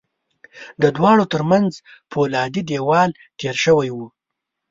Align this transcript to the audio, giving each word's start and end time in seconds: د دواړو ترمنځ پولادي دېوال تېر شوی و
د 0.81 0.83
دواړو 0.97 1.23
ترمنځ 1.33 1.71
پولادي 2.11 2.61
دېوال 2.69 3.09
تېر 3.39 3.55
شوی 3.63 3.89
و 3.93 3.97